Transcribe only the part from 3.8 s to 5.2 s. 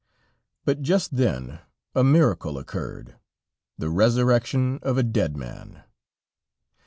resurrection of a